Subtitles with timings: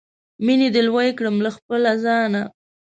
[0.45, 2.41] مینې دې لوی کړم له خپله ځانه